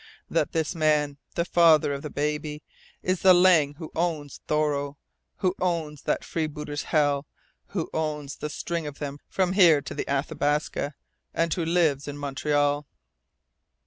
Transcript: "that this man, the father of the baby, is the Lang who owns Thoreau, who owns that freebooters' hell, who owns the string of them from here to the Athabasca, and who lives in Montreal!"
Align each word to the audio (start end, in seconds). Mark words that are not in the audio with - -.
"that 0.31 0.51
this 0.51 0.73
man, 0.73 1.17
the 1.35 1.45
father 1.45 1.93
of 1.93 2.01
the 2.01 2.09
baby, 2.09 2.63
is 3.03 3.21
the 3.21 3.35
Lang 3.35 3.75
who 3.75 3.91
owns 3.95 4.41
Thoreau, 4.47 4.97
who 5.37 5.53
owns 5.59 6.01
that 6.01 6.23
freebooters' 6.25 6.85
hell, 6.85 7.27
who 7.67 7.87
owns 7.93 8.37
the 8.37 8.49
string 8.49 8.87
of 8.87 8.97
them 8.97 9.19
from 9.29 9.53
here 9.53 9.79
to 9.83 9.93
the 9.93 10.09
Athabasca, 10.09 10.95
and 11.35 11.53
who 11.53 11.63
lives 11.63 12.07
in 12.07 12.17
Montreal!" 12.17 12.87